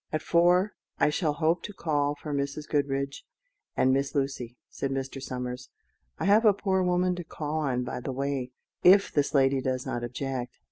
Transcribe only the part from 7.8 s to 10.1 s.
by the way, if this lady does not